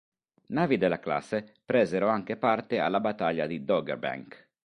[0.47, 4.49] Navi della classe presero anche parte alla Battaglia di Dogger Bank.